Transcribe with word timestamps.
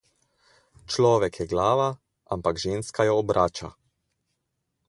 Človek 0.93 1.33
je 1.41 1.45
glava, 1.51 1.89
ampak 2.37 2.55
ženska 2.65 3.07
jo 3.09 3.19
obrača. 3.23 3.73